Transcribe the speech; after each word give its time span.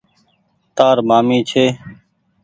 تآر 0.75 0.97
مآمي 1.07 1.39
ڇي۔ 1.49 1.65